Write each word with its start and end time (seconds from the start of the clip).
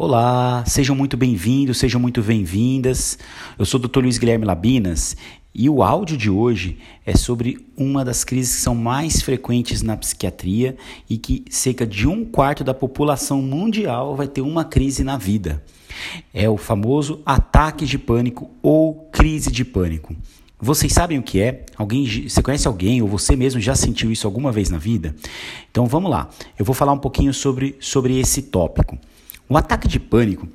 Olá, 0.00 0.62
sejam 0.64 0.94
muito 0.94 1.16
bem-vindos, 1.16 1.78
sejam 1.78 2.00
muito 2.00 2.22
bem-vindas. 2.22 3.18
Eu 3.58 3.66
sou 3.66 3.80
o 3.80 3.88
Dr. 3.88 3.98
Luiz 3.98 4.16
Guilherme 4.16 4.44
Labinas 4.44 5.16
e 5.52 5.68
o 5.68 5.82
áudio 5.82 6.16
de 6.16 6.30
hoje 6.30 6.78
é 7.04 7.16
sobre 7.16 7.66
uma 7.76 8.04
das 8.04 8.22
crises 8.22 8.54
que 8.54 8.60
são 8.60 8.76
mais 8.76 9.20
frequentes 9.20 9.82
na 9.82 9.96
psiquiatria 9.96 10.76
e 11.10 11.18
que 11.18 11.44
cerca 11.50 11.84
de 11.84 12.06
um 12.06 12.24
quarto 12.24 12.62
da 12.62 12.72
população 12.72 13.42
mundial 13.42 14.14
vai 14.14 14.28
ter 14.28 14.40
uma 14.40 14.64
crise 14.64 15.02
na 15.02 15.18
vida. 15.18 15.64
É 16.32 16.48
o 16.48 16.56
famoso 16.56 17.20
ataque 17.26 17.84
de 17.84 17.98
pânico 17.98 18.48
ou 18.62 19.08
crise 19.10 19.50
de 19.50 19.64
pânico. 19.64 20.14
Vocês 20.60 20.92
sabem 20.92 21.18
o 21.18 21.24
que 21.24 21.40
é? 21.40 21.66
Alguém, 21.76 22.28
você 22.28 22.40
conhece 22.40 22.68
alguém 22.68 23.02
ou 23.02 23.08
você 23.08 23.34
mesmo 23.34 23.60
já 23.60 23.74
sentiu 23.74 24.12
isso 24.12 24.28
alguma 24.28 24.52
vez 24.52 24.70
na 24.70 24.78
vida? 24.78 25.16
Então 25.72 25.86
vamos 25.86 26.08
lá. 26.08 26.30
Eu 26.56 26.64
vou 26.64 26.74
falar 26.74 26.92
um 26.92 26.98
pouquinho 26.98 27.34
sobre, 27.34 27.74
sobre 27.80 28.20
esse 28.20 28.42
tópico. 28.42 28.96
O 29.48 29.56
ataque 29.56 29.88
de 29.88 29.98
pânico 29.98 30.46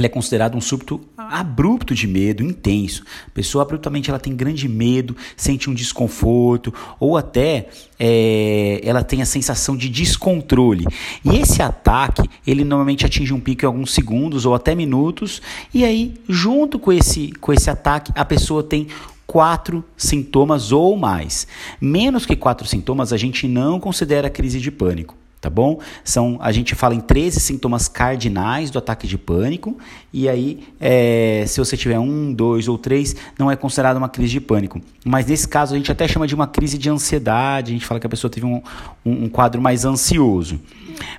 ele 0.00 0.06
é 0.06 0.10
considerado 0.10 0.56
um 0.56 0.60
súbito 0.60 1.00
abrupto 1.16 1.94
de 1.94 2.06
medo, 2.06 2.42
intenso. 2.42 3.04
A 3.26 3.30
pessoa 3.30 3.62
abruptamente 3.62 4.08
ela 4.08 4.18
tem 4.18 4.34
grande 4.34 4.66
medo, 4.66 5.14
sente 5.36 5.68
um 5.68 5.74
desconforto 5.74 6.72
ou 6.98 7.18
até 7.18 7.68
é, 7.98 8.80
ela 8.82 9.04
tem 9.04 9.20
a 9.20 9.26
sensação 9.26 9.76
de 9.76 9.88
descontrole. 9.90 10.86
E 11.22 11.36
esse 11.36 11.60
ataque 11.60 12.28
ele 12.46 12.64
normalmente 12.64 13.04
atinge 13.04 13.34
um 13.34 13.40
pico 13.40 13.64
em 13.64 13.66
alguns 13.66 13.92
segundos 13.92 14.46
ou 14.46 14.54
até 14.54 14.74
minutos. 14.74 15.42
E 15.72 15.84
aí, 15.84 16.14
junto 16.28 16.78
com 16.78 16.92
esse, 16.92 17.32
com 17.32 17.52
esse 17.52 17.68
ataque, 17.68 18.10
a 18.14 18.24
pessoa 18.24 18.62
tem 18.62 18.86
quatro 19.26 19.84
sintomas 19.96 20.72
ou 20.72 20.96
mais. 20.96 21.46
Menos 21.78 22.24
que 22.24 22.36
quatro 22.36 22.66
sintomas 22.66 23.12
a 23.12 23.18
gente 23.18 23.46
não 23.46 23.78
considera 23.78 24.30
crise 24.30 24.60
de 24.60 24.70
pânico 24.70 25.19
tá 25.40 25.48
bom? 25.48 25.80
São, 26.04 26.38
a 26.40 26.52
gente 26.52 26.74
fala 26.74 26.94
em 26.94 27.00
13 27.00 27.40
sintomas 27.40 27.88
cardinais 27.88 28.70
do 28.70 28.78
ataque 28.78 29.06
de 29.06 29.16
pânico, 29.16 29.76
e 30.12 30.28
aí, 30.28 30.64
é, 30.78 31.44
se 31.46 31.58
você 31.58 31.76
tiver 31.76 31.98
um, 31.98 32.32
dois 32.32 32.68
ou 32.68 32.76
três, 32.76 33.16
não 33.38 33.50
é 33.50 33.56
considerado 33.56 33.96
uma 33.96 34.08
crise 34.08 34.32
de 34.32 34.40
pânico. 34.40 34.80
Mas 35.04 35.26
nesse 35.26 35.48
caso, 35.48 35.74
a 35.74 35.78
gente 35.78 35.90
até 35.90 36.06
chama 36.06 36.26
de 36.26 36.34
uma 36.34 36.46
crise 36.46 36.76
de 36.76 36.90
ansiedade, 36.90 37.70
a 37.70 37.74
gente 37.74 37.86
fala 37.86 37.98
que 37.98 38.06
a 38.06 38.10
pessoa 38.10 38.30
teve 38.30 38.44
um, 38.44 38.62
um, 39.04 39.24
um 39.24 39.28
quadro 39.28 39.62
mais 39.62 39.84
ansioso. 39.84 40.60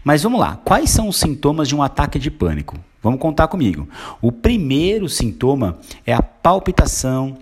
Mas 0.03 0.21
vamos 0.21 0.39
lá, 0.39 0.59
quais 0.63 0.89
são 0.89 1.07
os 1.07 1.17
sintomas 1.17 1.67
de 1.67 1.75
um 1.75 1.81
ataque 1.81 2.19
de 2.19 2.29
pânico? 2.29 2.77
Vamos 3.01 3.19
contar 3.19 3.47
comigo. 3.47 3.87
O 4.21 4.31
primeiro 4.31 5.09
sintoma 5.09 5.79
é 6.05 6.13
a 6.13 6.21
palpitação, 6.21 7.35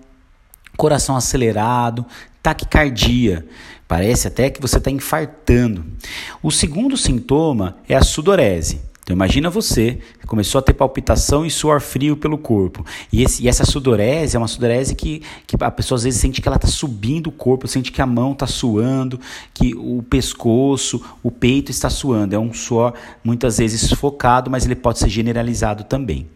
coração 0.76 1.16
acelerado, 1.16 2.04
taquicardia. 2.42 3.46
Parece 3.86 4.28
até 4.28 4.50
que 4.50 4.60
você 4.60 4.78
está 4.78 4.90
infartando. 4.90 5.84
O 6.42 6.50
segundo 6.50 6.96
sintoma 6.96 7.78
é 7.88 7.96
a 7.96 8.02
sudorese. 8.02 8.80
Então 9.10 9.16
imagina 9.16 9.50
você, 9.50 9.98
começou 10.24 10.60
a 10.60 10.62
ter 10.62 10.72
palpitação 10.72 11.44
e 11.44 11.50
suor 11.50 11.80
frio 11.80 12.16
pelo 12.16 12.38
corpo. 12.38 12.86
E, 13.12 13.24
esse, 13.24 13.42
e 13.42 13.48
essa 13.48 13.64
sudorese 13.64 14.36
é 14.36 14.38
uma 14.38 14.46
sudorese 14.46 14.94
que, 14.94 15.20
que 15.48 15.56
a 15.58 15.68
pessoa 15.68 15.96
às 15.96 16.04
vezes 16.04 16.20
sente 16.20 16.40
que 16.40 16.46
ela 16.46 16.54
está 16.54 16.68
subindo 16.68 17.26
o 17.26 17.32
corpo, 17.32 17.66
sente 17.66 17.90
que 17.90 18.00
a 18.00 18.06
mão 18.06 18.30
está 18.30 18.46
suando, 18.46 19.18
que 19.52 19.74
o 19.74 20.00
pescoço, 20.08 21.02
o 21.24 21.30
peito 21.32 21.72
está 21.72 21.90
suando. 21.90 22.36
É 22.36 22.38
um 22.38 22.54
suor 22.54 22.94
muitas 23.24 23.58
vezes 23.58 23.92
focado, 23.94 24.48
mas 24.48 24.64
ele 24.64 24.76
pode 24.76 25.00
ser 25.00 25.08
generalizado 25.08 25.82
também. 25.82 26.28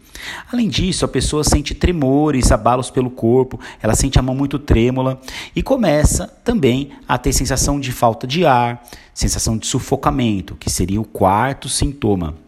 Além 0.51 0.67
disso, 0.67 1.05
a 1.05 1.07
pessoa 1.07 1.45
sente 1.45 1.73
tremores, 1.73 2.51
abalos 2.51 2.89
pelo 2.89 3.09
corpo, 3.09 3.57
ela 3.81 3.95
sente 3.95 4.19
a 4.19 4.21
mão 4.21 4.35
muito 4.35 4.59
trêmula 4.59 5.17
e 5.55 5.63
começa 5.63 6.27
também 6.43 6.91
a 7.07 7.17
ter 7.17 7.31
sensação 7.31 7.79
de 7.79 7.93
falta 7.93 8.27
de 8.27 8.45
ar, 8.45 8.83
sensação 9.13 9.57
de 9.57 9.65
sufocamento, 9.65 10.57
que 10.57 10.69
seria 10.69 10.99
o 10.99 11.05
quarto 11.05 11.69
sintoma. 11.69 12.43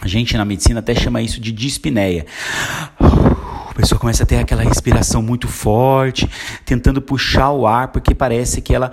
A 0.00 0.08
gente 0.08 0.36
na 0.36 0.44
medicina 0.44 0.80
até 0.80 0.94
chama 0.94 1.20
isso 1.20 1.40
de 1.40 1.52
dispneia. 1.52 2.24
A 2.98 3.74
pessoa 3.74 3.98
começa 3.98 4.22
a 4.24 4.26
ter 4.26 4.36
aquela 4.36 4.62
respiração 4.62 5.22
muito 5.22 5.46
forte, 5.46 6.28
tentando 6.64 7.00
puxar 7.00 7.50
o 7.50 7.66
ar 7.66 7.88
porque 7.88 8.14
parece 8.14 8.60
que, 8.60 8.74
ela, 8.74 8.90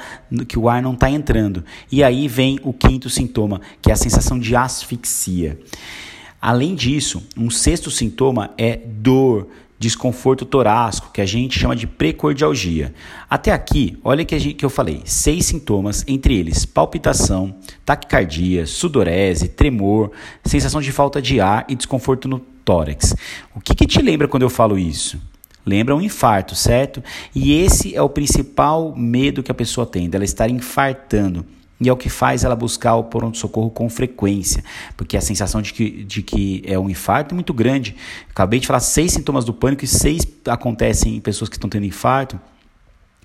que 0.48 0.58
o 0.58 0.70
ar 0.70 0.82
não 0.82 0.94
está 0.94 1.10
entrando. 1.10 1.64
E 1.92 2.04
aí 2.04 2.28
vem 2.28 2.60
o 2.64 2.72
quinto 2.72 3.10
sintoma, 3.10 3.62
que 3.82 3.90
é 3.90 3.94
a 3.94 3.98
sensação 3.98 4.38
de 4.40 4.56
asfixia. 4.56 5.60
Além 6.42 6.76
disso, 6.76 7.24
um 7.36 7.50
sexto 7.50 7.90
sintoma 7.90 8.52
é 8.58 8.78
dor, 8.78 9.48
desconforto 9.80 10.46
torácico, 10.46 11.12
que 11.12 11.22
a 11.22 11.26
gente 11.26 11.60
chama 11.60 11.76
de 11.76 11.86
precordialgia. 11.86 12.94
Até 13.30 13.52
aqui, 13.52 13.98
olha 14.04 14.26
que, 14.26 14.38
gente, 14.40 14.56
que 14.56 14.66
eu 14.66 14.70
falei, 14.70 15.02
seis 15.06 15.46
sintomas, 15.46 16.04
entre 16.08 16.36
eles 16.36 16.66
palpitação, 16.66 17.56
taquicardia, 17.86 18.66
sudorese, 18.66 19.50
tremor, 19.50 20.12
sensação 20.44 20.82
de 20.82 20.92
falta 20.92 21.22
de 21.22 21.40
ar 21.40 21.66
e 21.68 21.76
desconforto 21.76 22.28
no 22.28 22.40
tórax. 22.40 23.16
O 23.56 23.62
que, 23.62 23.76
que 23.76 23.86
te 23.86 24.02
lembra 24.02 24.28
quando 24.28 24.44
eu 24.44 24.50
falo 24.50 24.78
isso? 24.78 25.20
Lembra 25.66 25.96
um 25.96 26.02
infarto, 26.02 26.56
certo? 26.56 27.04
E 27.36 27.54
esse 27.54 27.94
é 27.94 28.02
o 28.02 28.10
principal 28.10 28.96
medo 28.96 29.44
que 29.44 29.52
a 29.52 29.56
pessoa 29.56 29.86
tem, 29.86 30.10
dela 30.10 30.24
estar 30.24 30.50
infartando. 30.50 31.46
E 31.80 31.88
é 31.88 31.94
o 31.94 31.98
que 31.98 32.10
faz 32.10 32.44
ela 32.44 32.56
buscar 32.56 32.96
o 32.96 33.04
pronto-socorro 33.04 33.70
com 33.70 33.88
frequência, 33.90 34.64
porque 34.96 35.16
a 35.16 35.22
sensação 35.22 35.62
de 35.62 35.74
que, 35.74 36.04
de 36.04 36.24
que 36.24 36.64
é 36.66 36.78
um 36.78 36.90
infarto 36.90 37.34
é 37.34 37.36
muito 37.36 37.54
grande. 37.54 37.96
Acabei 38.30 38.60
de 38.60 38.66
falar 38.66 38.80
seis 38.80 39.12
sintomas 39.12 39.46
do 39.46 39.54
pânico 39.54 39.86
e 39.86 39.88
seis 39.88 40.26
acontecem 40.48 41.16
em 41.16 41.20
pessoas 41.22 41.50
que 41.50 41.56
estão 41.56 41.70
tendo 41.70 41.86
infarto. 41.86 42.40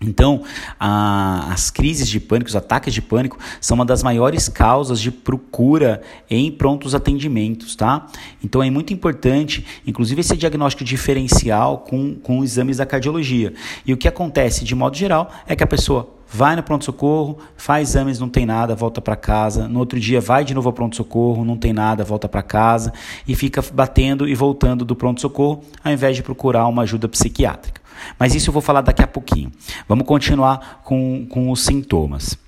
Então, 0.02 0.42
a, 0.78 1.52
as 1.52 1.70
crises 1.70 2.08
de 2.08 2.18
pânico, 2.18 2.48
os 2.48 2.56
ataques 2.56 2.92
de 2.92 3.00
pânico, 3.00 3.38
são 3.60 3.76
uma 3.76 3.84
das 3.84 4.02
maiores 4.02 4.48
causas 4.48 5.00
de 5.00 5.10
procura 5.10 6.02
em 6.28 6.50
prontos 6.50 6.94
atendimentos, 6.94 7.76
tá? 7.76 8.06
Então, 8.42 8.62
é 8.62 8.70
muito 8.70 8.92
importante, 8.92 9.64
inclusive, 9.86 10.20
esse 10.20 10.36
diagnóstico 10.36 10.84
diferencial 10.84 11.78
com, 11.78 12.14
com 12.14 12.42
exames 12.42 12.78
da 12.78 12.86
cardiologia. 12.86 13.52
E 13.86 13.92
o 13.92 13.96
que 13.96 14.08
acontece, 14.08 14.64
de 14.64 14.74
modo 14.74 14.96
geral, 14.96 15.30
é 15.46 15.54
que 15.54 15.62
a 15.62 15.66
pessoa 15.66 16.22
vai 16.32 16.56
no 16.56 16.62
pronto-socorro, 16.62 17.38
faz 17.56 17.90
exames, 17.90 18.18
não 18.18 18.28
tem 18.28 18.46
nada, 18.46 18.74
volta 18.74 19.02
para 19.02 19.14
casa. 19.14 19.68
No 19.68 19.78
outro 19.78 20.00
dia 20.00 20.20
vai 20.20 20.44
de 20.44 20.54
novo 20.54 20.68
ao 20.68 20.72
pronto-socorro, 20.72 21.44
não 21.44 21.58
tem 21.58 21.74
nada, 21.74 22.02
volta 22.02 22.28
para 22.28 22.42
casa 22.42 22.92
e 23.28 23.34
fica 23.34 23.62
batendo 23.72 24.26
e 24.26 24.34
voltando 24.34 24.84
do 24.84 24.96
pronto-socorro 24.96 25.62
ao 25.84 25.92
invés 25.92 26.16
de 26.16 26.22
procurar 26.22 26.66
uma 26.66 26.82
ajuda 26.82 27.06
psiquiátrica. 27.06 27.81
Mas 28.18 28.34
isso 28.34 28.50
eu 28.50 28.52
vou 28.52 28.62
falar 28.62 28.80
daqui 28.80 29.02
a 29.02 29.06
pouquinho. 29.06 29.50
Vamos 29.88 30.06
continuar 30.06 30.80
com, 30.84 31.26
com 31.28 31.50
os 31.50 31.62
sintomas. 31.62 32.38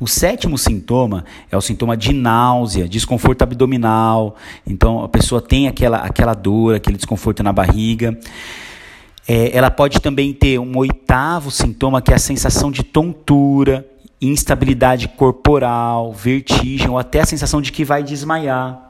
O 0.00 0.06
sétimo 0.06 0.56
sintoma 0.56 1.24
é 1.50 1.56
o 1.56 1.60
sintoma 1.60 1.96
de 1.96 2.12
náusea, 2.12 2.88
desconforto 2.88 3.42
abdominal. 3.42 4.36
Então 4.66 5.02
a 5.02 5.08
pessoa 5.08 5.40
tem 5.40 5.68
aquela, 5.68 5.98
aquela 5.98 6.34
dor, 6.34 6.76
aquele 6.76 6.96
desconforto 6.96 7.42
na 7.42 7.52
barriga. 7.52 8.18
É, 9.26 9.54
ela 9.54 9.70
pode 9.70 10.00
também 10.00 10.32
ter 10.32 10.58
um 10.58 10.76
oitavo 10.78 11.50
sintoma, 11.50 12.00
que 12.00 12.10
é 12.10 12.14
a 12.14 12.18
sensação 12.18 12.70
de 12.70 12.82
tontura, 12.82 13.86
instabilidade 14.20 15.08
corporal, 15.08 16.12
vertigem 16.12 16.88
ou 16.88 16.98
até 16.98 17.20
a 17.20 17.26
sensação 17.26 17.60
de 17.60 17.70
que 17.70 17.84
vai 17.84 18.02
desmaiar. 18.02 18.87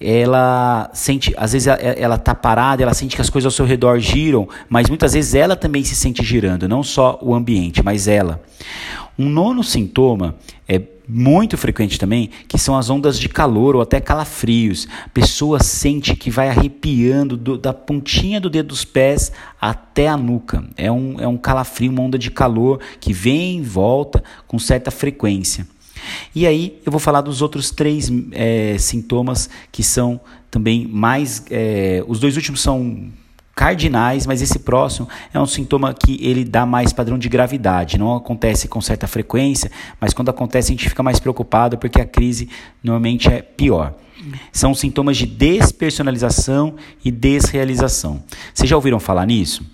Ela 0.00 0.90
sente, 0.92 1.32
às 1.36 1.52
vezes 1.52 1.68
ela 1.68 2.16
está 2.16 2.34
parada, 2.34 2.82
ela 2.82 2.92
sente 2.92 3.14
que 3.14 3.22
as 3.22 3.30
coisas 3.30 3.46
ao 3.46 3.56
seu 3.56 3.64
redor 3.64 3.98
giram, 4.00 4.48
mas 4.68 4.88
muitas 4.88 5.12
vezes 5.12 5.34
ela 5.34 5.56
também 5.56 5.84
se 5.84 5.94
sente 5.94 6.22
girando, 6.22 6.68
não 6.68 6.82
só 6.82 7.18
o 7.22 7.34
ambiente, 7.34 7.82
mas 7.82 8.08
ela. 8.08 8.42
Um 9.18 9.28
nono 9.28 9.62
sintoma 9.62 10.34
é 10.68 10.82
muito 11.06 11.56
frequente 11.56 11.98
também, 11.98 12.30
que 12.48 12.58
são 12.58 12.76
as 12.76 12.88
ondas 12.88 13.18
de 13.18 13.28
calor 13.28 13.76
ou 13.76 13.82
até 13.82 14.00
calafrios. 14.00 14.88
A 15.04 15.08
pessoa 15.10 15.62
sente 15.62 16.16
que 16.16 16.30
vai 16.30 16.48
arrepiando 16.48 17.36
do, 17.36 17.58
da 17.58 17.72
pontinha 17.72 18.40
do 18.40 18.50
dedo 18.50 18.68
dos 18.68 18.84
pés 18.84 19.30
até 19.60 20.08
a 20.08 20.16
nuca. 20.16 20.64
É 20.76 20.90
um, 20.90 21.20
é 21.20 21.28
um 21.28 21.36
calafrio, 21.36 21.92
uma 21.92 22.02
onda 22.02 22.18
de 22.18 22.30
calor 22.30 22.80
que 22.98 23.12
vem 23.12 23.58
e 23.58 23.62
volta 23.62 24.22
com 24.46 24.58
certa 24.58 24.90
frequência. 24.90 25.66
E 26.34 26.46
aí 26.46 26.80
eu 26.84 26.92
vou 26.92 27.00
falar 27.00 27.20
dos 27.20 27.42
outros 27.42 27.70
três 27.70 28.10
é, 28.32 28.76
sintomas 28.78 29.48
que 29.70 29.82
são 29.82 30.20
também 30.50 30.86
mais. 30.86 31.44
É, 31.50 32.04
os 32.06 32.20
dois 32.20 32.36
últimos 32.36 32.60
são 32.60 33.10
cardinais, 33.54 34.26
mas 34.26 34.42
esse 34.42 34.58
próximo 34.58 35.08
é 35.32 35.38
um 35.38 35.46
sintoma 35.46 35.94
que 35.94 36.18
ele 36.20 36.44
dá 36.44 36.66
mais 36.66 36.92
padrão 36.92 37.16
de 37.16 37.28
gravidade. 37.28 37.98
Não 37.98 38.16
acontece 38.16 38.66
com 38.66 38.80
certa 38.80 39.06
frequência, 39.06 39.70
mas 40.00 40.12
quando 40.12 40.28
acontece 40.28 40.72
a 40.72 40.74
gente 40.74 40.88
fica 40.88 41.02
mais 41.02 41.20
preocupado 41.20 41.78
porque 41.78 42.00
a 42.00 42.06
crise 42.06 42.48
normalmente 42.82 43.28
é 43.28 43.40
pior. 43.42 43.94
São 44.52 44.74
sintomas 44.74 45.16
de 45.16 45.26
despersonalização 45.26 46.74
e 47.04 47.10
desrealização. 47.10 48.22
Vocês 48.52 48.68
já 48.68 48.76
ouviram 48.76 48.98
falar 48.98 49.26
nisso? 49.26 49.64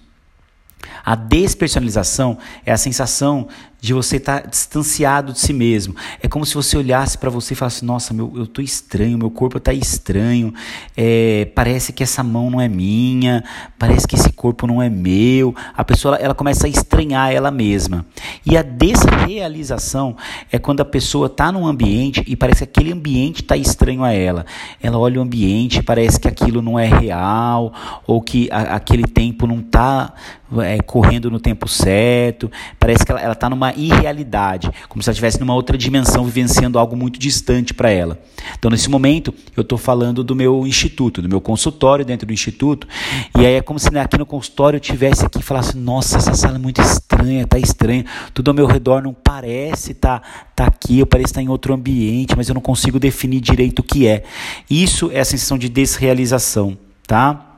A 1.05 1.15
despersonalização 1.15 2.39
é 2.65 2.73
a 2.73 2.77
sensação 2.77 3.49
de 3.81 3.95
você 3.95 4.17
estar 4.17 4.43
tá 4.43 4.49
distanciado 4.49 5.33
de 5.33 5.41
si 5.41 5.53
mesmo. 5.53 5.97
É 6.23 6.29
como 6.29 6.45
se 6.45 6.55
você 6.55 6.77
olhasse 6.77 7.17
para 7.17 7.31
você 7.31 7.55
e 7.55 7.57
falasse: 7.57 7.85
Nossa, 7.85 8.13
meu, 8.13 8.33
eu 8.37 8.47
tô 8.47 8.61
estranho, 8.61 9.17
meu 9.17 9.31
corpo 9.31 9.59
está 9.59 9.73
estranho, 9.73 10.53
é, 10.97 11.51
parece 11.55 11.93
que 11.93 12.03
essa 12.03 12.23
mão 12.23 12.51
não 12.51 12.61
é 12.61 12.69
minha, 12.69 13.43
parece 13.79 14.07
que 14.07 14.15
esse 14.15 14.31
corpo 14.33 14.67
não 14.67 14.83
é 14.83 14.89
meu. 14.89 15.55
A 15.77 15.85
pessoa 15.85 16.17
ela, 16.17 16.35
começa 16.35 16.67
a 16.67 16.71
estranhar 16.71 17.33
ela 17.33 17.51
mesma. 17.51 18.05
E 18.45 18.57
a 18.57 18.63
desrealização 18.63 20.17
é 20.53 20.59
quando 20.59 20.81
a 20.81 20.85
pessoa 20.85 21.27
está 21.27 21.51
num 21.51 21.67
ambiente 21.67 22.23
e 22.27 22.37
parece 22.37 22.67
que 22.67 22.81
aquele 22.81 22.93
ambiente 22.93 23.43
está 23.43 23.57
estranho 23.57 24.05
a 24.05 24.13
ela. 24.13 24.45
Ela 24.83 24.99
olha 24.99 25.19
o 25.19 25.23
ambiente 25.23 25.79
e 25.79 25.83
parece 25.83 26.21
que 26.21 26.29
aquilo 26.29 26.61
não 26.61 26.79
é 26.79 26.87
real, 26.87 27.73
ou 28.07 28.21
que 28.21 28.49
a, 28.51 28.75
aquele 28.75 29.05
tempo 29.05 29.47
não 29.47 29.61
está 29.61 30.13
é, 30.59 30.81
correndo 30.83 31.31
no 31.31 31.39
tempo 31.39 31.69
certo, 31.69 32.51
parece 32.79 33.05
que 33.05 33.13
ela 33.13 33.33
está 33.33 33.49
numa 33.49 33.70
irrealidade, 33.77 34.71
como 34.89 35.03
se 35.03 35.09
ela 35.09 35.13
estivesse 35.13 35.39
numa 35.41 35.55
outra 35.55 35.77
dimensão, 35.79 36.25
vivenciando 36.25 36.79
algo 36.79 36.97
muito 36.97 37.19
distante 37.19 37.73
para 37.75 37.91
ela. 37.91 38.19
Então, 38.59 38.71
nesse 38.71 38.89
momento, 38.89 39.33
eu 39.57 39.63
estou 39.63 39.79
falando 39.79 40.25
do 40.25 40.35
meu 40.35 40.67
instituto, 40.67 41.23
do 41.23 41.29
meu 41.29 41.41
consultório 41.41 42.05
dentro 42.05 42.27
do 42.27 42.33
instituto, 42.33 42.87
e 43.39 43.47
aí 43.47 43.55
é 43.55 43.63
como 43.63 43.79
se 43.79 43.91
aqui 43.99 44.19
no 44.19 44.27
consultório 44.27 44.77
eu 44.77 44.81
tivesse 44.81 45.25
aqui 45.25 45.39
e 45.39 45.43
falasse: 45.43 45.77
Nossa, 45.77 46.17
essa 46.17 46.35
sala 46.35 46.57
é 46.57 46.59
muito 46.59 46.81
estranha, 46.81 47.43
está 47.43 47.59
estranha, 47.59 48.05
tudo 48.33 48.49
ao 48.49 48.55
meu 48.55 48.67
redor 48.67 49.03
não 49.03 49.13
parece 49.13 49.95
tá, 49.95 50.23
tá 50.55 50.67
aqui, 50.67 50.99
eu 50.99 51.07
pareço 51.07 51.31
estar 51.31 51.41
tá 51.41 51.45
em 51.45 51.49
outro 51.49 51.75
ambiente, 51.75 52.35
mas 52.37 52.49
eu 52.49 52.55
não 52.55 52.63
consigo 52.63 52.99
definir 52.99 53.41
direito 53.41 53.81
o 53.81 53.83
que 53.83 54.07
é. 54.07 54.25
Isso 54.69 55.11
é 55.13 55.21
a 55.21 55.25
sensação 55.25 55.59
de 55.59 55.69
desrealização, 55.69 56.77
tá? 57.07 57.50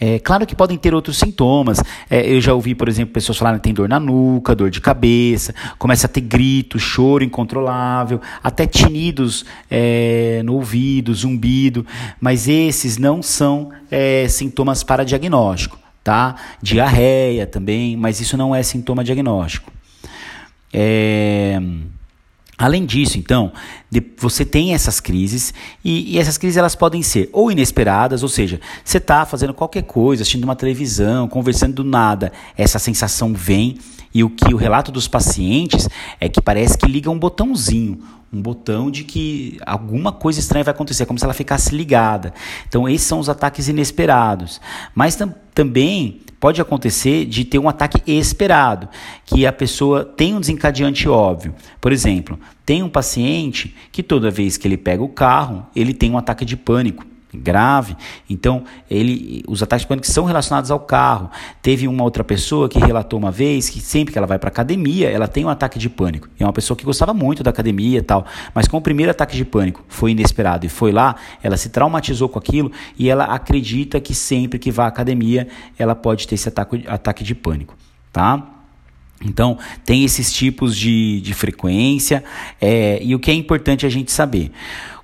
É, 0.00 0.18
claro 0.18 0.46
que 0.46 0.54
podem 0.54 0.78
ter 0.78 0.94
outros 0.94 1.18
sintomas. 1.18 1.82
É, 2.08 2.26
eu 2.28 2.40
já 2.40 2.54
ouvi, 2.54 2.74
por 2.74 2.88
exemplo, 2.88 3.12
pessoas 3.12 3.38
falarem 3.38 3.58
que 3.58 3.64
tem 3.64 3.74
dor 3.74 3.88
na 3.88 4.00
nuca, 4.00 4.54
dor 4.54 4.70
de 4.70 4.80
cabeça, 4.80 5.54
começa 5.78 6.06
a 6.06 6.10
ter 6.10 6.22
gritos, 6.22 6.82
choro 6.82 7.22
incontrolável, 7.22 8.20
até 8.42 8.66
tinidos 8.66 9.44
é, 9.70 10.42
no 10.44 10.54
ouvido, 10.54 11.14
zumbido, 11.14 11.86
mas 12.20 12.48
esses 12.48 12.96
não 12.96 13.22
são 13.22 13.70
é, 13.90 14.26
sintomas 14.28 14.82
para 14.82 15.04
diagnóstico, 15.04 15.78
tá? 16.02 16.36
Diarreia 16.62 17.46
também, 17.46 17.96
mas 17.96 18.20
isso 18.20 18.36
não 18.36 18.54
é 18.54 18.62
sintoma 18.62 19.04
diagnóstico. 19.04 19.70
É... 20.72 21.60
Além 22.60 22.84
disso, 22.84 23.18
então, 23.18 23.50
você 24.18 24.44
tem 24.44 24.74
essas 24.74 25.00
crises 25.00 25.54
e, 25.82 26.14
e, 26.14 26.18
essas 26.18 26.36
crises 26.36 26.58
elas 26.58 26.74
podem 26.74 27.02
ser 27.02 27.30
ou 27.32 27.50
inesperadas, 27.50 28.22
ou 28.22 28.28
seja, 28.28 28.60
você 28.84 28.98
está 28.98 29.24
fazendo 29.24 29.54
qualquer 29.54 29.84
coisa, 29.84 30.20
assistindo 30.20 30.44
uma 30.44 30.54
televisão, 30.54 31.26
conversando 31.26 31.76
do 31.76 31.84
nada, 31.84 32.30
essa 32.58 32.78
sensação 32.78 33.32
vem 33.32 33.78
e 34.12 34.22
o 34.22 34.28
que 34.28 34.52
o 34.52 34.58
relato 34.58 34.92
dos 34.92 35.08
pacientes 35.08 35.88
é 36.20 36.28
que 36.28 36.42
parece 36.42 36.76
que 36.76 36.86
liga 36.86 37.10
um 37.10 37.18
botãozinho, 37.18 37.98
um 38.32 38.40
botão 38.40 38.90
de 38.90 39.02
que 39.02 39.58
alguma 39.66 40.12
coisa 40.12 40.38
estranha 40.38 40.64
vai 40.64 40.72
acontecer, 40.72 41.04
como 41.04 41.18
se 41.18 41.24
ela 41.24 41.34
ficasse 41.34 41.74
ligada. 41.74 42.32
Então, 42.68 42.88
esses 42.88 43.06
são 43.06 43.18
os 43.18 43.28
ataques 43.28 43.68
inesperados. 43.68 44.60
Mas 44.94 45.16
tam 45.16 45.34
também 45.52 46.20
pode 46.38 46.60
acontecer 46.60 47.26
de 47.26 47.44
ter 47.44 47.58
um 47.58 47.68
ataque 47.68 48.00
esperado, 48.10 48.88
que 49.26 49.44
a 49.44 49.52
pessoa 49.52 50.04
tem 50.04 50.34
um 50.34 50.40
desencadeante 50.40 51.08
óbvio. 51.08 51.54
Por 51.80 51.92
exemplo, 51.92 52.38
tem 52.64 52.82
um 52.82 52.88
paciente 52.88 53.76
que 53.92 54.02
toda 54.02 54.30
vez 54.30 54.56
que 54.56 54.66
ele 54.66 54.78
pega 54.78 55.02
o 55.02 55.08
carro, 55.08 55.66
ele 55.76 55.92
tem 55.92 56.10
um 56.10 56.16
ataque 56.16 56.44
de 56.44 56.56
pânico 56.56 57.04
grave. 57.32 57.96
Então, 58.28 58.64
ele, 58.90 59.42
os 59.46 59.62
ataques 59.62 59.82
de 59.82 59.88
pânico 59.88 60.06
são 60.06 60.24
relacionados 60.24 60.70
ao 60.70 60.80
carro. 60.80 61.30
Teve 61.62 61.86
uma 61.86 62.02
outra 62.02 62.24
pessoa 62.24 62.68
que 62.68 62.78
relatou 62.78 63.18
uma 63.18 63.30
vez 63.30 63.68
que 63.68 63.80
sempre 63.80 64.12
que 64.12 64.18
ela 64.18 64.26
vai 64.26 64.38
para 64.38 64.48
academia, 64.48 65.08
ela 65.08 65.28
tem 65.28 65.44
um 65.44 65.48
ataque 65.48 65.78
de 65.78 65.88
pânico. 65.88 66.28
É 66.38 66.44
uma 66.44 66.52
pessoa 66.52 66.76
que 66.76 66.84
gostava 66.84 67.14
muito 67.14 67.42
da 67.42 67.50
academia 67.50 67.98
e 67.98 68.02
tal, 68.02 68.26
mas 68.54 68.66
com 68.66 68.76
o 68.76 68.80
primeiro 68.80 69.10
ataque 69.10 69.36
de 69.36 69.44
pânico 69.44 69.84
foi 69.88 70.12
inesperado 70.12 70.66
e 70.66 70.68
foi 70.68 70.92
lá, 70.92 71.16
ela 71.42 71.56
se 71.56 71.68
traumatizou 71.68 72.28
com 72.28 72.38
aquilo 72.38 72.70
e 72.98 73.08
ela 73.08 73.24
acredita 73.24 74.00
que 74.00 74.14
sempre 74.14 74.58
que 74.58 74.70
vai 74.70 74.86
à 74.86 74.88
academia, 74.88 75.48
ela 75.78 75.94
pode 75.94 76.26
ter 76.26 76.34
esse 76.34 76.48
ataque, 76.48 76.84
ataque 76.86 77.24
de 77.24 77.34
pânico, 77.34 77.76
tá? 78.12 78.56
Então, 79.22 79.58
tem 79.84 80.02
esses 80.02 80.32
tipos 80.32 80.74
de, 80.74 81.20
de 81.20 81.34
frequência 81.34 82.24
é, 82.60 82.98
e 83.02 83.14
o 83.14 83.18
que 83.18 83.30
é 83.30 83.34
importante 83.34 83.84
a 83.84 83.88
gente 83.88 84.10
saber. 84.10 84.50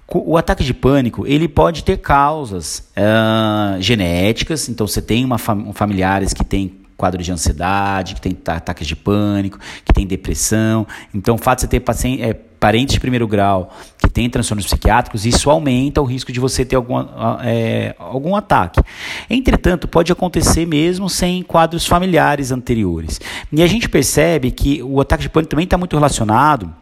O 0.08 0.36
ataque 0.36 0.62
de 0.62 0.72
pânico 0.72 1.26
ele 1.26 1.48
pode 1.48 1.82
ter 1.82 1.98
causas 1.98 2.88
uh, 2.96 3.80
genéticas, 3.80 4.68
então 4.68 4.86
você 4.86 5.02
tem 5.02 5.24
uma 5.24 5.36
fam 5.36 5.72
familiares 5.72 6.32
que 6.32 6.44
têm 6.44 6.86
quadro 6.96 7.22
de 7.22 7.30
ansiedade, 7.30 8.14
que 8.14 8.20
tem 8.20 8.36
ataques 8.46 8.86
de 8.86 8.96
pânico, 8.96 9.58
que 9.84 9.92
tem 9.92 10.06
depressão. 10.06 10.86
Então, 11.12 11.34
o 11.34 11.38
fato 11.38 11.58
de 11.58 11.62
você 11.62 11.68
ter 11.68 11.80
paciente, 11.80 12.22
é, 12.22 12.32
parentes 12.32 12.94
de 12.94 13.00
primeiro 13.00 13.28
grau 13.28 13.70
que 13.98 14.08
têm 14.08 14.30
transtornos 14.30 14.66
psiquiátricos, 14.66 15.26
isso 15.26 15.50
aumenta 15.50 16.00
o 16.00 16.04
risco 16.04 16.32
de 16.32 16.40
você 16.40 16.64
ter 16.64 16.76
algum, 16.76 17.04
é, 17.42 17.94
algum 17.98 18.34
ataque. 18.34 18.80
Entretanto, 19.28 19.86
pode 19.86 20.10
acontecer 20.10 20.66
mesmo 20.66 21.10
sem 21.10 21.42
quadros 21.42 21.86
familiares 21.86 22.50
anteriores. 22.50 23.20
E 23.52 23.62
a 23.62 23.66
gente 23.66 23.88
percebe 23.88 24.50
que 24.50 24.82
o 24.82 25.00
ataque 25.00 25.24
de 25.24 25.28
pânico 25.28 25.50
também 25.50 25.64
está 25.64 25.76
muito 25.76 25.94
relacionado 25.94 26.72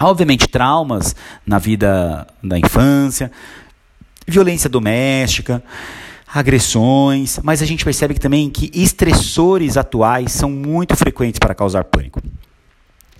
Obviamente, 0.00 0.48
traumas 0.48 1.14
na 1.46 1.58
vida 1.58 2.26
da 2.42 2.58
infância, 2.58 3.30
violência 4.26 4.68
doméstica, 4.68 5.62
agressões, 6.32 7.38
mas 7.42 7.62
a 7.62 7.66
gente 7.66 7.84
percebe 7.84 8.14
que 8.14 8.20
também 8.20 8.50
que 8.50 8.70
estressores 8.74 9.76
atuais 9.76 10.32
são 10.32 10.50
muito 10.50 10.96
frequentes 10.96 11.38
para 11.38 11.54
causar 11.54 11.84
pânico. 11.84 12.20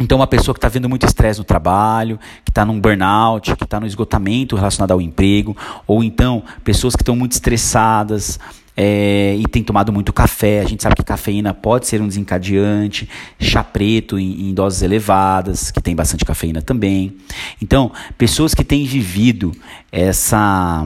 Então, 0.00 0.18
uma 0.18 0.26
pessoa 0.26 0.52
que 0.52 0.58
está 0.58 0.68
vendo 0.68 0.88
muito 0.88 1.06
estresse 1.06 1.38
no 1.38 1.44
trabalho, 1.44 2.18
que 2.44 2.50
está 2.50 2.64
num 2.64 2.80
burnout, 2.80 3.54
que 3.54 3.62
está 3.62 3.78
no 3.78 3.86
esgotamento 3.86 4.56
relacionado 4.56 4.90
ao 4.90 5.00
emprego, 5.00 5.56
ou 5.86 6.02
então 6.02 6.42
pessoas 6.64 6.96
que 6.96 7.02
estão 7.02 7.14
muito 7.14 7.32
estressadas, 7.32 8.40
é, 8.76 9.36
e 9.38 9.44
tem 9.44 9.62
tomado 9.62 9.92
muito 9.92 10.12
café. 10.12 10.60
A 10.60 10.64
gente 10.64 10.82
sabe 10.82 10.96
que 10.96 11.04
cafeína 11.04 11.54
pode 11.54 11.86
ser 11.86 12.00
um 12.00 12.08
desencadeante, 12.08 13.08
chá 13.38 13.62
preto 13.62 14.18
em, 14.18 14.48
em 14.48 14.54
doses 14.54 14.82
elevadas, 14.82 15.70
que 15.70 15.80
tem 15.80 15.94
bastante 15.94 16.24
cafeína 16.24 16.60
também. 16.60 17.16
Então, 17.62 17.92
pessoas 18.18 18.54
que 18.54 18.64
têm 18.64 18.84
vivido 18.84 19.52
essa 19.94 20.84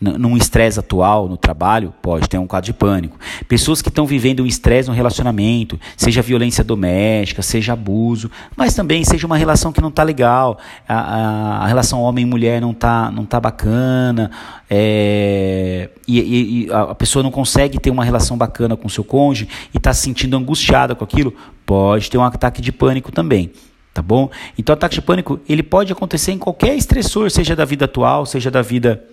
num 0.00 0.36
estresse 0.36 0.78
atual 0.78 1.28
no 1.28 1.36
trabalho, 1.36 1.92
pode 2.00 2.28
ter 2.28 2.38
um 2.38 2.46
quadro 2.46 2.66
de 2.66 2.72
pânico. 2.72 3.18
Pessoas 3.48 3.82
que 3.82 3.88
estão 3.88 4.06
vivendo 4.06 4.44
um 4.44 4.46
estresse 4.46 4.88
no 4.88 4.94
relacionamento, 4.94 5.78
seja 5.96 6.22
violência 6.22 6.62
doméstica, 6.62 7.42
seja 7.42 7.72
abuso, 7.72 8.30
mas 8.56 8.72
também 8.72 9.02
seja 9.02 9.26
uma 9.26 9.36
relação 9.36 9.72
que 9.72 9.80
não 9.80 9.88
está 9.88 10.04
legal, 10.04 10.58
a, 10.88 10.94
a, 10.94 11.64
a, 11.64 11.66
relação 11.66 12.00
homem-mulher 12.00 12.60
não 12.60 12.70
está 12.70 13.10
não 13.10 13.24
tá 13.24 13.40
bacana, 13.40 14.30
é, 14.70 15.90
e, 16.06 16.20
e, 16.20 16.66
e 16.66 16.72
a 16.72 16.94
pessoa 16.94 17.23
não 17.24 17.30
consegue 17.30 17.80
ter 17.80 17.90
uma 17.90 18.04
relação 18.04 18.36
bacana 18.36 18.76
com 18.76 18.88
seu 18.88 19.02
cônjuge 19.02 19.48
e 19.72 19.78
está 19.78 19.92
se 19.92 20.02
sentindo 20.02 20.36
angustiada 20.36 20.94
com 20.94 21.02
aquilo, 21.02 21.34
pode 21.66 22.10
ter 22.10 22.18
um 22.18 22.22
ataque 22.22 22.62
de 22.62 22.70
pânico 22.70 23.10
também. 23.10 23.50
Tá 23.92 24.02
bom? 24.02 24.28
Então, 24.58 24.72
ataque 24.72 24.96
de 24.96 25.02
pânico 25.02 25.40
ele 25.48 25.62
pode 25.62 25.92
acontecer 25.92 26.32
em 26.32 26.38
qualquer 26.38 26.76
estressor, 26.76 27.30
seja 27.30 27.54
da 27.56 27.64
vida 27.64 27.84
atual, 27.84 28.26
seja 28.26 28.50
da 28.50 28.60
vida 28.60 29.04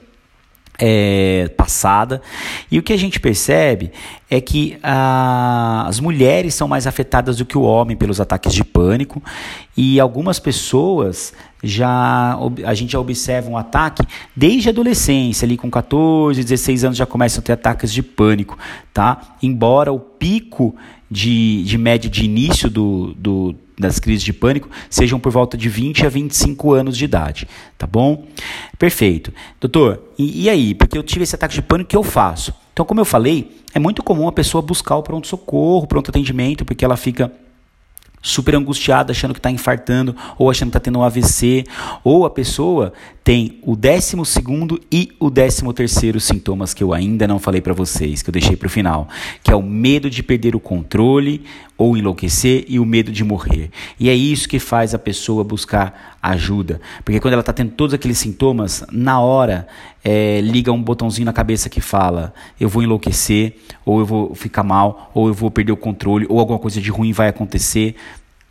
é, 0.83 1.47
passada. 1.55 2.23
E 2.71 2.79
o 2.79 2.83
que 2.83 2.91
a 2.91 2.97
gente 2.97 3.19
percebe 3.19 3.91
é 4.27 4.41
que 4.41 4.79
a, 4.81 5.85
as 5.87 5.99
mulheres 5.99 6.55
são 6.55 6.67
mais 6.67 6.87
afetadas 6.87 7.37
do 7.37 7.45
que 7.45 7.55
o 7.55 7.61
homem 7.61 7.95
pelos 7.95 8.19
ataques 8.19 8.51
de 8.51 8.63
pânico 8.63 9.21
e 9.77 9.99
algumas 9.99 10.39
pessoas 10.39 11.33
já 11.63 12.39
a 12.65 12.73
gente 12.73 12.93
já 12.93 12.99
observa 12.99 13.47
um 13.47 13.55
ataque 13.55 14.03
desde 14.35 14.69
a 14.69 14.71
adolescência, 14.71 15.45
ali 15.45 15.55
com 15.55 15.69
14, 15.69 16.41
16 16.41 16.85
anos 16.85 16.97
já 16.97 17.05
começam 17.05 17.39
a 17.39 17.43
ter 17.43 17.53
ataques 17.53 17.93
de 17.93 18.01
pânico, 18.01 18.57
tá? 18.91 19.35
Embora 19.43 19.93
o 19.93 19.99
pico 19.99 20.75
de, 21.09 21.61
de 21.63 21.77
média 21.77 22.09
de 22.09 22.25
início 22.25 22.67
do, 22.67 23.13
do 23.15 23.55
das 23.81 23.99
crises 23.99 24.23
de 24.23 24.31
pânico 24.31 24.69
sejam 24.89 25.19
por 25.19 25.31
volta 25.31 25.57
de 25.57 25.67
20 25.67 26.05
a 26.05 26.09
25 26.09 26.73
anos 26.73 26.97
de 26.97 27.05
idade, 27.05 27.47
tá 27.77 27.85
bom? 27.85 28.25
Perfeito. 28.77 29.33
Doutor, 29.59 30.01
e, 30.17 30.43
e 30.43 30.49
aí? 30.49 30.73
Porque 30.73 30.97
eu 30.97 31.03
tive 31.03 31.23
esse 31.23 31.35
ataque 31.35 31.55
de 31.55 31.61
pânico, 31.61 31.87
o 31.87 31.89
que 31.89 31.97
eu 31.97 32.03
faço? 32.03 32.53
Então, 32.73 32.85
como 32.85 32.99
eu 32.99 33.05
falei, 33.05 33.57
é 33.73 33.79
muito 33.79 34.01
comum 34.01 34.27
a 34.27 34.31
pessoa 34.31 34.61
buscar 34.61 34.95
o 34.95 35.03
pronto-socorro, 35.03 35.87
pronto 35.87 36.09
atendimento, 36.09 36.63
porque 36.63 36.85
ela 36.85 36.95
fica 36.95 37.31
super 38.21 38.55
angustiada, 38.55 39.11
achando 39.11 39.33
que 39.33 39.39
está 39.39 39.49
infartando, 39.49 40.15
ou 40.37 40.49
achando 40.49 40.69
que 40.69 40.77
está 40.77 40.79
tendo 40.79 40.99
um 40.99 41.03
AVC, 41.03 41.63
ou 42.03 42.25
a 42.25 42.29
pessoa 42.29 42.93
tem 43.23 43.59
o 43.63 43.75
décimo 43.75 44.25
segundo 44.25 44.79
e 44.91 45.11
o 45.19 45.29
décimo 45.29 45.73
terceiro 45.73 46.19
sintomas 46.19 46.73
que 46.73 46.83
eu 46.83 46.93
ainda 46.93 47.27
não 47.27 47.39
falei 47.39 47.61
para 47.61 47.73
vocês, 47.73 48.21
que 48.21 48.29
eu 48.29 48.33
deixei 48.33 48.55
para 48.55 48.67
o 48.67 48.69
final, 48.69 49.07
que 49.43 49.51
é 49.51 49.55
o 49.55 49.61
medo 49.61 50.09
de 50.09 50.23
perder 50.23 50.55
o 50.55 50.59
controle 50.59 51.43
ou 51.77 51.97
enlouquecer 51.97 52.65
e 52.67 52.79
o 52.79 52.85
medo 52.85 53.11
de 53.11 53.23
morrer. 53.23 53.69
E 53.99 54.09
é 54.09 54.13
isso 54.13 54.47
que 54.47 54.59
faz 54.59 54.93
a 54.93 54.99
pessoa 54.99 55.43
buscar 55.43 56.10
ajuda, 56.21 56.79
porque 57.03 57.19
quando 57.19 57.33
ela 57.33 57.41
está 57.41 57.53
tendo 57.53 57.71
todos 57.71 57.93
aqueles 57.93 58.17
sintomas, 58.17 58.83
na 58.91 59.19
hora 59.19 59.67
é, 60.03 60.39
liga 60.41 60.71
um 60.71 60.81
botãozinho 60.81 61.25
na 61.25 61.33
cabeça 61.33 61.69
que 61.69 61.81
fala: 61.81 62.33
eu 62.59 62.69
vou 62.69 62.83
enlouquecer, 62.83 63.55
ou 63.85 63.99
eu 63.99 64.05
vou 64.05 64.35
ficar 64.35 64.63
mal, 64.63 65.11
ou 65.13 65.27
eu 65.27 65.33
vou 65.33 65.49
perder 65.49 65.71
o 65.71 65.77
controle, 65.77 66.25
ou 66.29 66.39
alguma 66.39 66.59
coisa 66.59 66.79
de 66.79 66.91
ruim 66.91 67.11
vai 67.11 67.27
acontecer 67.27 67.95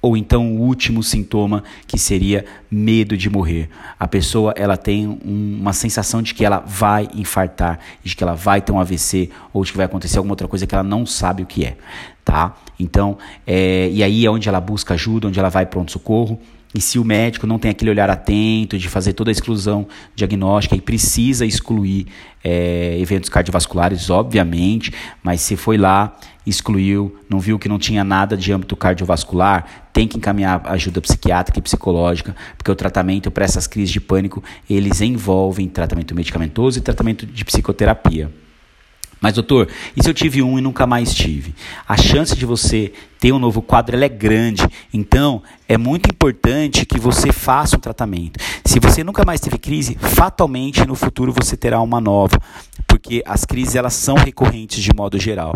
ou 0.03 0.17
então 0.17 0.57
o 0.57 0.61
último 0.61 1.03
sintoma 1.03 1.63
que 1.87 1.99
seria 1.99 2.45
medo 2.71 3.17
de 3.17 3.29
morrer. 3.29 3.69
A 3.99 4.09
pessoa 4.09 4.55
ela 4.57 4.77
tem 4.77 5.07
um, 5.07 5.59
uma 5.61 5.73
sensação 5.73 6.23
de 6.23 6.35
que 6.35 6.45
ela 6.45 6.61
vai 6.67 7.09
infartar, 7.15 7.79
de 8.03 8.17
que 8.17 8.23
ela 8.23 8.35
vai 8.35 8.61
ter 8.61 8.73
um 8.73 8.81
AVC 8.81 9.31
ou 9.53 9.65
de 9.65 9.73
que 9.73 9.77
vai 9.77 9.87
acontecer 9.87 10.19
alguma 10.19 10.33
outra 10.33 10.49
coisa 10.49 10.67
que 10.67 10.75
ela 10.75 10.85
não 10.85 11.05
sabe 11.05 11.43
o 11.43 11.47
que 11.47 11.65
é, 11.65 11.77
tá? 12.25 12.57
Então, 12.79 13.19
é, 13.47 13.91
e 13.93 14.03
aí 14.03 14.25
é 14.25 14.31
onde 14.31 14.49
ela 14.49 14.61
busca 14.61 14.95
ajuda, 14.95 15.29
onde 15.29 15.39
ela 15.39 15.51
vai 15.51 15.67
pronto 15.67 15.93
socorro. 15.93 16.41
E 16.73 16.81
se 16.81 17.01
o 17.01 17.05
médico 17.05 17.49
não 17.49 17.59
tem 17.59 17.73
aquele 17.73 17.91
olhar 17.91 18.09
atento 18.09 18.79
de 18.79 18.89
fazer 18.89 19.13
toda 19.13 19.31
a 19.31 19.33
exclusão 19.33 19.89
diagnóstica 20.15 20.77
e 20.77 20.81
precisa 20.81 21.45
excluir 21.45 22.07
é, 22.45 22.97
eventos 23.01 23.29
cardiovasculares, 23.29 24.09
obviamente, 24.09 24.93
mas 25.21 25.41
se 25.41 25.57
foi 25.57 25.77
lá, 25.77 26.17
excluiu, 26.47 27.17
não 27.29 27.41
viu 27.41 27.59
que 27.59 27.69
não 27.69 27.79
tinha 27.79 28.05
nada 28.05 28.37
de 28.37 28.53
âmbito 28.53 28.77
cardiovascular, 28.77 29.89
tem 29.93 30.07
que 30.07 30.17
encaminhar 30.17 30.63
ajuda 30.67 31.01
psiquiátrica 31.01 31.59
e 31.59 31.63
psicológica, 31.63 32.37
porque 32.57 32.71
o 32.71 32.77
tratamento 32.77 33.33
para 33.33 33.45
essas 33.45 33.67
crises 33.67 33.91
de 33.91 34.01
pânico, 34.01 34.43
eles 34.69 35.01
envolvem 35.01 35.69
tratamento 35.69 36.15
medicamentoso 36.15 36.79
e 36.79 36.83
tratamento 36.83 37.27
de 37.27 37.45
psicoterapia. 37.45 38.31
Mas, 39.21 39.35
doutor, 39.35 39.69
e 39.95 40.03
se 40.03 40.09
eu 40.09 40.15
tive 40.15 40.43
um 40.43 40.59
e 40.59 40.63
nunca 40.63 40.87
mais 40.87 41.13
tive? 41.13 41.55
A 41.87 41.97
chance 41.97 42.35
de 42.35 42.47
você 42.47 42.91
ter 43.19 43.33
um 43.33 43.39
novo 43.39 43.61
quadro 43.61 44.03
é 44.03 44.09
grande. 44.09 44.67
Então, 44.95 45.43
é 45.69 45.77
muito 45.77 46.09
importante 46.09 46.87
que 46.87 46.99
você 46.99 47.31
faça 47.31 47.77
um 47.77 47.81
tratamento. 47.81 48.41
Se 48.65 48.81
você 48.81 49.05
nunca 49.05 49.23
mais 49.25 49.41
teve 49.41 49.59
crise, 49.59 49.95
fatalmente 50.01 50.87
no 50.87 50.95
futuro 50.95 51.33
você 51.33 51.55
terá 51.55 51.83
uma 51.83 52.01
nova. 52.01 52.41
Porque 52.89 53.23
as 53.27 53.45
crises 53.45 53.77
elas 53.77 53.93
são 53.93 54.15
recorrentes 54.15 54.83
de 54.83 54.91
modo 54.95 55.19
geral. 55.19 55.55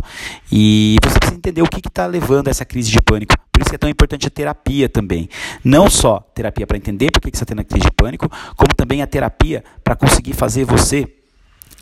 E 0.52 0.97
você 1.02 1.18
precisa 1.18 1.38
entender 1.38 1.62
o 1.62 1.68
que 1.68 1.80
está 1.87 2.06
levando 2.06 2.49
a 2.49 2.50
essa 2.50 2.66
crise 2.66 2.90
de 2.90 3.00
pânico. 3.00 3.35
Por 3.50 3.62
isso 3.62 3.75
é 3.75 3.78
tão 3.78 3.88
importante 3.88 4.26
a 4.26 4.30
terapia 4.30 4.88
também. 4.88 5.28
Não 5.64 5.88
só 5.88 6.21
terapia 6.35 6.66
para 6.66 6.76
entender 6.76 7.11
por 7.11 7.21
que 7.21 7.28
você 7.28 7.44
está 7.44 7.47
tendo 7.47 7.61
a 7.61 7.64
crise 7.64 7.87
de 7.87 7.92
pânico, 7.92 8.30
como 8.56 8.75
também 8.75 9.00
a 9.00 9.06
terapia 9.06 9.64
para 9.83 9.97
conseguir 9.97 10.35
fazer 10.35 10.64
você 10.64 11.09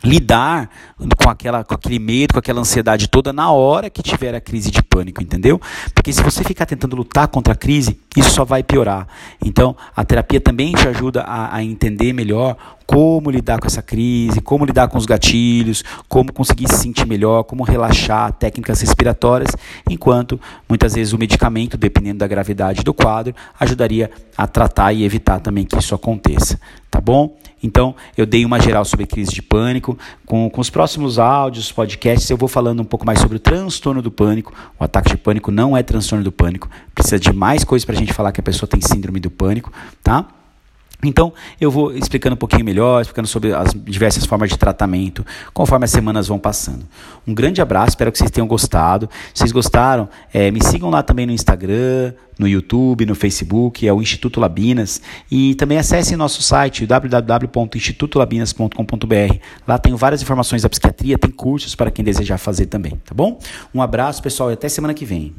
lidar 0.03 0.69
com, 1.17 1.29
aquela, 1.29 1.63
com 1.63 1.73
aquele 1.73 1.99
medo, 1.99 2.33
com 2.33 2.39
aquela 2.39 2.59
ansiedade 2.59 3.07
toda 3.07 3.31
na 3.31 3.51
hora 3.51 3.89
que 3.89 4.03
tiver 4.03 4.35
a 4.35 4.41
crise 4.41 4.69
de 4.69 4.83
pânico, 4.83 5.23
entendeu? 5.23 5.59
Porque 5.93 6.11
se 6.11 6.21
você 6.21 6.43
ficar 6.43 6.65
tentando 6.65 6.95
lutar 6.95 7.27
contra 7.29 7.53
a 7.53 7.55
crise, 7.55 7.99
isso 8.15 8.31
só 8.31 8.43
vai 8.43 8.63
piorar. 8.63 9.07
Então, 9.43 9.75
a 9.95 10.03
terapia 10.03 10.41
também 10.41 10.73
te 10.73 10.87
ajuda 10.87 11.21
a, 11.21 11.55
a 11.55 11.63
entender 11.63 12.11
melhor 12.13 12.57
como 12.85 13.31
lidar 13.31 13.59
com 13.59 13.67
essa 13.67 13.81
crise, 13.81 14.41
como 14.41 14.65
lidar 14.65 14.89
com 14.89 14.97
os 14.97 15.05
gatilhos, 15.05 15.83
como 16.09 16.33
conseguir 16.33 16.67
se 16.67 16.77
sentir 16.77 17.07
melhor, 17.07 17.43
como 17.43 17.63
relaxar, 17.63 18.33
técnicas 18.33 18.81
respiratórias, 18.81 19.51
enquanto 19.89 20.39
muitas 20.67 20.93
vezes 20.93 21.13
o 21.13 21.17
medicamento, 21.17 21.77
dependendo 21.77 22.19
da 22.19 22.27
gravidade 22.27 22.83
do 22.83 22.93
quadro, 22.93 23.33
ajudaria 23.59 24.11
a 24.37 24.45
tratar 24.47 24.91
e 24.93 25.03
evitar 25.03 25.39
também 25.39 25.65
que 25.65 25.77
isso 25.77 25.95
aconteça, 25.95 26.59
bom? 27.03 27.37
Então, 27.61 27.95
eu 28.17 28.25
dei 28.25 28.45
uma 28.45 28.59
geral 28.59 28.83
sobre 28.83 29.05
crise 29.05 29.31
de 29.31 29.41
pânico. 29.41 29.97
Com, 30.25 30.49
com 30.49 30.61
os 30.61 30.69
próximos 30.69 31.19
áudios, 31.19 31.71
podcasts, 31.71 32.29
eu 32.29 32.37
vou 32.37 32.49
falando 32.49 32.81
um 32.81 32.85
pouco 32.85 33.05
mais 33.05 33.19
sobre 33.19 33.37
o 33.37 33.39
transtorno 33.39 34.01
do 34.01 34.11
pânico. 34.11 34.53
O 34.79 34.83
ataque 34.83 35.11
de 35.11 35.17
pânico 35.17 35.51
não 35.51 35.75
é 35.75 35.83
transtorno 35.83 36.23
do 36.23 36.31
pânico. 36.31 36.69
Precisa 36.93 37.19
de 37.19 37.31
mais 37.31 37.63
coisas 37.63 37.85
para 37.85 37.95
a 37.95 37.97
gente 37.97 38.13
falar 38.13 38.31
que 38.31 38.39
a 38.39 38.43
pessoa 38.43 38.67
tem 38.67 38.81
síndrome 38.81 39.19
do 39.19 39.29
pânico, 39.29 39.71
tá? 40.01 40.27
Então, 41.03 41.33
eu 41.59 41.69
vou 41.69 41.95
explicando 41.95 42.35
um 42.35 42.37
pouquinho 42.37 42.63
melhor, 42.63 43.01
explicando 43.01 43.27
sobre 43.27 43.53
as 43.53 43.73
diversas 43.73 44.25
formas 44.25 44.49
de 44.49 44.57
tratamento, 44.57 45.25
conforme 45.53 45.85
as 45.85 45.91
semanas 45.91 46.27
vão 46.27 46.39
passando. 46.39 46.85
Um 47.27 47.33
grande 47.33 47.61
abraço, 47.61 47.89
espero 47.89 48.11
que 48.11 48.17
vocês 48.17 48.31
tenham 48.31 48.47
gostado. 48.47 49.09
Se 49.33 49.39
vocês 49.39 49.51
gostaram, 49.51 50.07
é, 50.33 50.49
me 50.51 50.63
sigam 50.63 50.89
lá 50.89 51.03
também 51.03 51.25
no 51.25 51.31
Instagram, 51.31 52.13
no 52.37 52.47
YouTube, 52.47 53.05
no 53.05 53.15
Facebook, 53.15 53.87
é 53.87 53.93
o 53.93 54.01
Instituto 54.01 54.39
Labinas. 54.39 55.01
E 55.29 55.55
também 55.55 55.77
acessem 55.77 56.17
nosso 56.17 56.41
site, 56.41 56.85
www.institutolabinas.com.br. 56.85 59.37
Lá 59.67 59.77
tem 59.77 59.93
várias 59.95 60.21
informações 60.21 60.61
da 60.61 60.69
psiquiatria, 60.69 61.17
tem 61.17 61.31
cursos 61.31 61.75
para 61.75 61.91
quem 61.91 62.03
desejar 62.03 62.37
fazer 62.37 62.65
também, 62.67 62.93
tá 63.05 63.13
bom? 63.13 63.39
Um 63.73 63.81
abraço, 63.81 64.21
pessoal, 64.21 64.49
e 64.49 64.53
até 64.53 64.69
semana 64.69 64.93
que 64.93 65.05
vem. 65.05 65.33